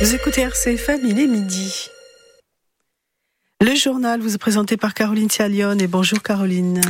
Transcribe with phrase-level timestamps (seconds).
[0.00, 1.90] Vous écoutez RCFM, il est midi.
[3.60, 6.80] Le journal vous est présenté par Caroline Sialion et bonjour Caroline.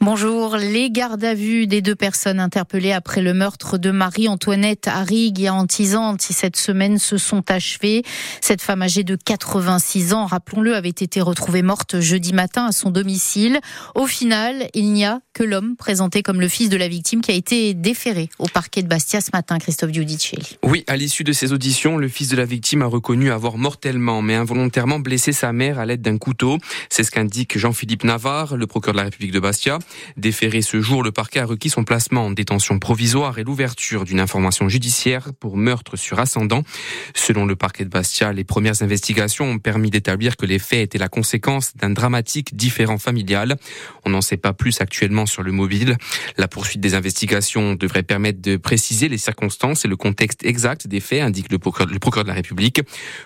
[0.00, 0.56] Bonjour.
[0.56, 5.48] Les gardes à vue des deux personnes interpellées après le meurtre de Marie-Antoinette Arrigue et
[5.48, 8.02] Antizante cette semaine se sont achevées.
[8.40, 12.90] Cette femme âgée de 86 ans, rappelons-le, avait été retrouvée morte jeudi matin à son
[12.90, 13.60] domicile.
[13.94, 17.30] Au final, il n'y a que l'homme présenté comme le fils de la victime qui
[17.30, 20.58] a été déféré au parquet de Bastia ce matin, Christophe Giudicelli.
[20.64, 24.22] Oui, à l'issue de ces auditions, le fils de la victime a reconnu avoir mortellement
[24.22, 26.58] mais involontairement blessé sa mère à l'aide d'un couteau.
[26.88, 29.78] C'est ce qu'indique Jean-Philippe Navarre, le procureur de la République de Bastia.
[30.16, 34.20] Déféré ce jour, le parquet a requis son placement en détention provisoire et l'ouverture d'une
[34.20, 36.62] information judiciaire pour meurtre sur ascendant.
[37.14, 40.98] Selon le parquet de Bastia, les premières investigations ont permis d'établir que les faits étaient
[40.98, 43.56] la conséquence d'un dramatique différent familial.
[44.04, 45.96] On n'en sait pas plus actuellement sur le mobile.
[46.36, 51.00] La poursuite des investigations devrait permettre de préciser les circonstances et le contexte exact des
[51.00, 51.86] faits, indique le procureur,
[52.24, 52.82] de la République.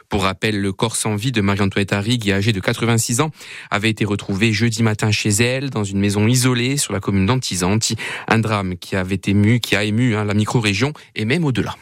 [0.09, 3.31] Pour rappel, le corps sans vie de Marie-Antoinette Arrigue, âgée de 86 ans,
[3.71, 7.97] avait été retrouvé jeudi matin chez elle, dans une maison isolée sur la commune d'Antizanti.
[8.29, 11.77] Un drame qui avait ému, qui a ému hein, la micro-région et même au-delà.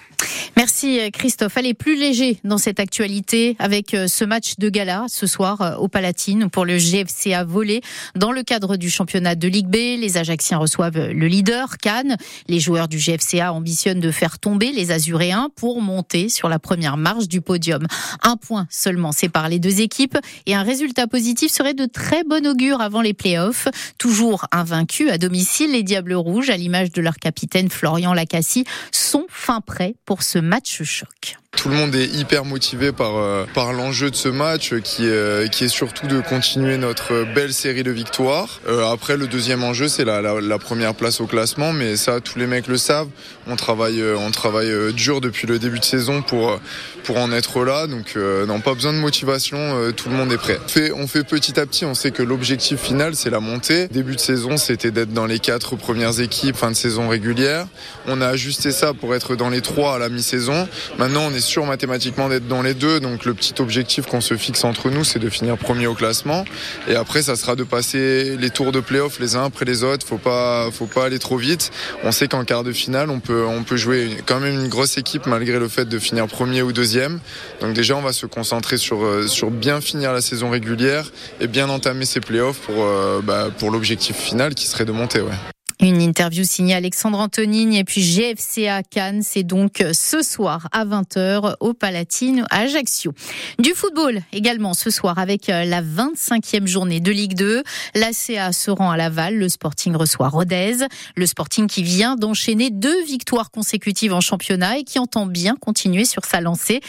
[0.80, 1.56] Merci Christophe.
[1.56, 5.74] Allez, plus léger dans cette actualité avec euh, ce match de gala ce soir euh,
[5.74, 7.80] au Palatine pour le GFCA volé.
[8.14, 12.16] Dans le cadre du championnat de Ligue B, les Ajacciens reçoivent le leader Cannes.
[12.46, 16.96] Les joueurs du GFCA ambitionnent de faire tomber les Azuréens pour monter sur la première
[16.96, 17.84] marche du podium.
[18.22, 22.46] Un point seulement sépare les deux équipes et un résultat positif serait de très bon
[22.46, 23.66] augure avant les playoffs.
[23.98, 29.26] Toujours invaincus à domicile, les Diables Rouges, à l'image de leur capitaine Florian Lacassie, sont
[29.28, 31.47] fin prêts pour ce match choc.
[31.58, 35.10] Tout le monde est hyper motivé par, euh, par l'enjeu de ce match qui, est,
[35.10, 38.60] euh, qui est surtout de continuer notre belle série de victoires.
[38.68, 42.38] Euh, après, le deuxième enjeu, c'est la, la, première place au classement, mais ça, tous
[42.38, 43.08] les mecs le savent.
[43.48, 46.60] On travaille, on travaille dur depuis le début de saison pour,
[47.02, 50.58] pour en être là, donc non, pas besoin de motivation, tout le monde est prêt.
[50.62, 53.88] On fait, on fait petit à petit, on sait que l'objectif final, c'est la montée.
[53.88, 57.66] Début de saison, c'était d'être dans les quatre premières équipes, fin de saison régulière.
[58.06, 60.68] On a ajusté ça pour être dans les trois à la mi-saison.
[60.98, 63.00] Maintenant, on est sûr mathématiquement d'être dans les deux.
[63.00, 66.44] Donc le petit objectif qu'on se fixe entre nous, c'est de finir premier au classement.
[66.88, 70.06] Et après, ça sera de passer les tours de playoff les uns après les autres.
[70.06, 71.70] Faut pas, faut pas aller trop vite.
[72.04, 74.98] On sait qu'en quart de finale, on peut, on peut jouer quand même une grosse
[74.98, 77.18] équipe malgré le fait de finir premier ou deuxième.
[77.60, 81.10] Donc déjà, on va se concentrer sur, euh, sur bien finir la saison régulière
[81.40, 85.20] et bien entamer ces playoffs pour, euh, bah, pour l'objectif final qui serait de monter.
[85.20, 85.57] Ouais.
[85.80, 91.54] Une interview signée Alexandre Antonine et puis GFCA Cannes, c'est donc ce soir à 20h
[91.60, 93.12] au Palatine à Ajaccio.
[93.60, 97.62] Du football également ce soir avec la 25e journée de Ligue 2.
[97.94, 100.78] L'ACA se rend à Laval, le Sporting reçoit Rodez,
[101.14, 106.04] le Sporting qui vient d'enchaîner deux victoires consécutives en championnat et qui entend bien continuer
[106.04, 106.80] sur sa lancée.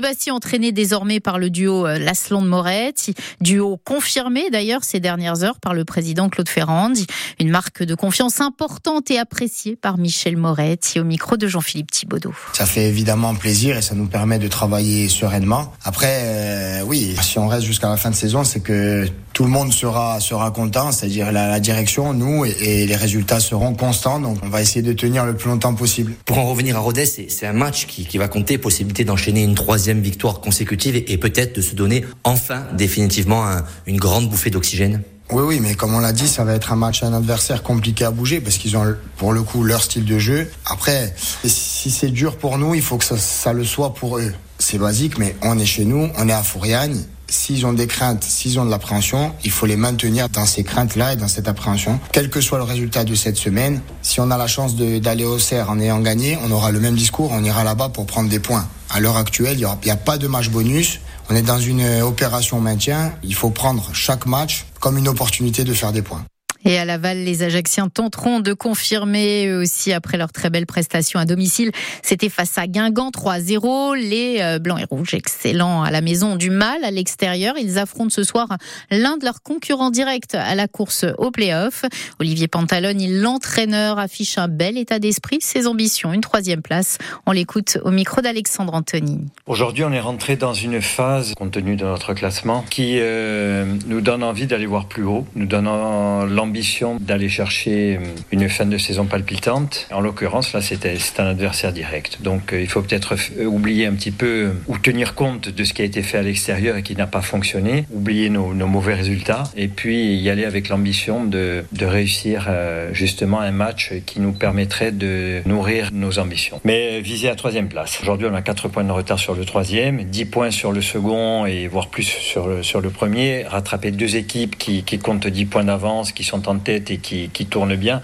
[0.00, 5.84] Bastille entraîné désormais par le duo Lasland-Moretti, duo confirmé d'ailleurs ces dernières heures par le
[5.84, 6.92] président Claude Ferrand,
[7.40, 12.34] une marque de confiance importante et appréciée par Michel Moretti au micro de Jean-Philippe Thibaudot.
[12.52, 15.72] Ça fait évidemment plaisir et ça nous permet de travailler sereinement.
[15.84, 19.50] Après, euh, oui, si on reste jusqu'à la fin de saison, c'est que tout le
[19.50, 24.20] monde sera sera content, c'est-à-dire la, direction, nous et, les résultats seront constants.
[24.20, 26.14] Donc on va essayer de tenir le plus longtemps possible.
[26.24, 29.54] Pour en revenir à Rodez, c'est un match qui, qui, va compter, possibilité d'enchaîner une
[29.54, 33.44] troisième victoire consécutive et, peut-être de se donner enfin définitivement
[33.86, 35.02] une grande bouffée d'oxygène.
[35.32, 38.04] Oui, oui, mais comme on l'a dit, ça va être un match, un adversaire compliqué
[38.04, 40.48] à bouger parce qu'ils ont pour le coup leur style de jeu.
[40.64, 41.14] Après,
[41.44, 44.32] si c'est dur pour nous, il faut que ça, le soit pour eux.
[44.58, 47.00] C'est basique, mais on est chez nous, on est à Fouriagne.
[47.28, 51.14] S'ils ont des craintes, s'ils ont de l'appréhension, il faut les maintenir dans ces craintes-là
[51.14, 51.98] et dans cette appréhension.
[52.12, 55.40] Quel que soit le résultat de cette semaine, si on a la chance d'aller au
[55.40, 58.38] cerf en ayant gagné, on aura le même discours, on ira là-bas pour prendre des
[58.38, 58.68] points.
[58.90, 61.00] À l'heure actuelle, il n'y a pas de match bonus.
[61.28, 63.12] On est dans une opération maintien.
[63.24, 66.24] Il faut prendre chaque match comme une opportunité de faire des points.
[66.68, 71.24] Et à Laval, les Ajacciens tenteront de confirmer aussi après leur très belle prestation à
[71.24, 71.70] domicile.
[72.02, 73.94] C'était face à Guingamp 3-0.
[73.94, 77.54] Les euh, Blancs et Rouges, excellents à la maison, du mal à l'extérieur.
[77.56, 78.48] Ils affrontent ce soir
[78.90, 81.84] l'un de leurs concurrents directs à la course au play-off.
[82.18, 86.98] Olivier Pantalone, l'entraîneur, affiche un bel état d'esprit, ses ambitions, une troisième place.
[87.26, 89.20] On l'écoute au micro d'Alexandre Anthony.
[89.46, 94.00] Aujourd'hui, on est rentré dans une phase, compte tenu de notre classement, qui euh, nous
[94.00, 96.55] donne envie d'aller voir plus haut, nous donnant l'ambition
[97.00, 97.98] d'aller chercher
[98.30, 99.88] une fin de saison palpitante.
[99.92, 102.18] En l'occurrence, là, c'est un adversaire direct.
[102.22, 105.84] Donc, il faut peut-être oublier un petit peu ou tenir compte de ce qui a
[105.84, 110.16] été fait à l'extérieur et qui n'a pas fonctionné, oublier nos, mauvais résultats et puis
[110.16, 112.48] y aller avec l'ambition de, de réussir
[112.92, 116.60] justement un match qui nous permettrait de nourrir nos ambitions.
[116.64, 117.98] Mais viser la troisième place.
[118.02, 121.46] Aujourd'hui, on a 4 points de retard sur le troisième, 10 points sur le second
[121.46, 123.44] et voire plus sur le, sur le premier.
[123.44, 127.28] Rattraper deux équipes qui, qui comptent 10 points d'avance, qui sont en tête et qui,
[127.30, 128.00] qui tournent bien,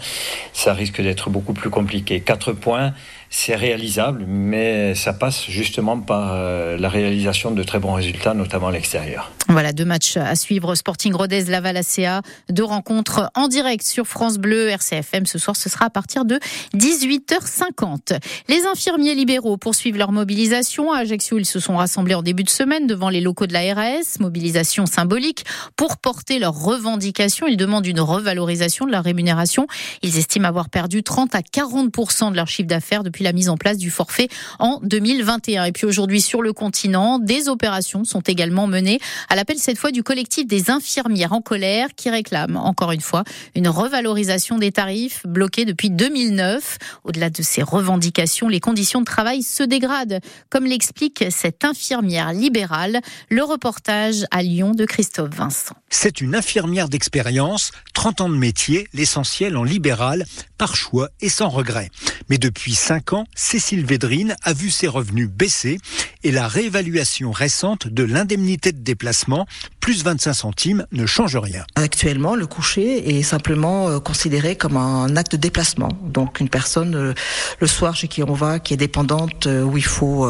[0.53, 2.21] ça risque d'être beaucoup plus compliqué.
[2.21, 2.95] 4 points,
[3.35, 8.69] c'est réalisable, mais ça passe justement par euh, la réalisation de très bons résultats, notamment
[8.69, 9.33] à l'extérieur.
[9.49, 10.75] Voilà, deux matchs à suivre.
[10.75, 12.21] Sporting Rodez, Laval ACA.
[12.51, 15.25] Deux rencontres en direct sur France Bleu, RCFM.
[15.25, 16.39] Ce soir, ce sera à partir de
[16.75, 18.19] 18h50.
[18.49, 20.93] Les infirmiers libéraux poursuivent leur mobilisation.
[20.93, 23.75] À Ajaccio, ils se sont rassemblés en début de semaine devant les locaux de la
[23.75, 24.19] RAS.
[24.21, 25.45] Mobilisation symbolique
[25.77, 27.47] pour porter leurs revendications.
[27.47, 29.67] Ils demandent une revalorisation de leur rémunération.
[30.03, 33.57] Ils estiment avoir perdu 30 à 40% de leur chiffre d'affaires depuis la mise en
[33.57, 34.29] place du forfait
[34.59, 35.65] en 2021.
[35.65, 39.91] Et puis aujourd'hui, sur le continent, des opérations sont également menées à l'appel cette fois
[39.91, 43.25] du collectif des infirmières en colère qui réclament encore une fois
[43.55, 46.79] une revalorisation des tarifs bloqués depuis 2009.
[47.05, 50.21] Au-delà de ces revendications, les conditions de travail se dégradent,
[50.51, 53.01] comme l'explique cette infirmière libérale.
[53.29, 55.75] Le reportage à Lyon de Christophe Vincent.
[55.91, 60.25] C'est une infirmière d'expérience, 30 ans de métier, l'essentiel en libéral,
[60.63, 61.91] par choix et sans regret.
[62.29, 65.79] Mais depuis 5 ans, Cécile Védrine a vu ses revenus baisser
[66.23, 69.49] et la réévaluation récente de l'indemnité de déplacement,
[69.83, 71.65] plus 25 centimes, ne change rien.
[71.75, 75.89] Actuellement, le coucher est simplement euh, considéré comme un acte de déplacement.
[76.05, 77.15] Donc une personne, euh,
[77.59, 80.29] le soir chez qui on va, qui est dépendante, euh, où il faut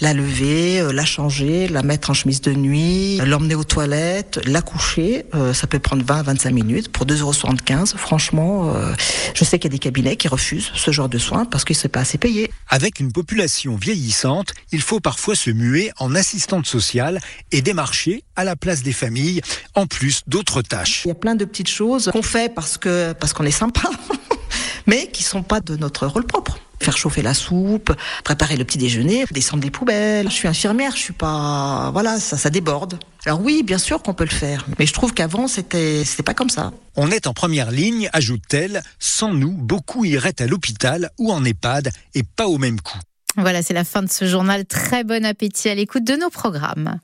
[0.00, 5.26] la lever, la changer, la mettre en chemise de nuit, l'emmener aux toilettes, la coucher,
[5.52, 7.86] ça peut prendre 20 25 minutes pour 2,75 euros.
[7.98, 8.74] Franchement,
[9.34, 11.74] je sais qu'il y a des cabinets qui refusent ce genre de soins parce que
[11.74, 12.50] c'est pas assez payé.
[12.68, 17.20] Avec une population vieillissante, il faut parfois se muer en assistante sociale
[17.52, 19.42] et démarcher à la place des familles,
[19.74, 21.02] en plus d'autres tâches.
[21.04, 23.90] Il y a plein de petites choses qu'on fait parce que parce qu'on est sympa,
[24.86, 27.92] mais qui sont pas de notre rôle propre faire chauffer la soupe,
[28.22, 30.28] préparer le petit déjeuner, descendre des poubelles.
[30.28, 32.98] Je suis infirmière, je suis pas, voilà, ça, ça déborde.
[33.24, 36.34] Alors oui, bien sûr qu'on peut le faire, mais je trouve qu'avant c'était, c'était pas
[36.34, 36.72] comme ça.
[36.94, 38.82] On est en première ligne, ajoute-t-elle.
[38.98, 43.00] Sans nous, beaucoup iraient à l'hôpital ou en EHPAD et pas au même coût.
[43.36, 44.64] Voilà, c'est la fin de ce journal.
[44.64, 46.98] Très bon appétit à l'écoute de nos programmes.